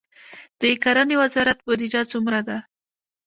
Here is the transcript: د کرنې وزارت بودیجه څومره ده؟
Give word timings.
د 0.59 0.63
کرنې 0.83 1.15
وزارت 1.21 1.57
بودیجه 1.65 2.01
څومره 2.11 2.39
ده؟ 2.47 2.57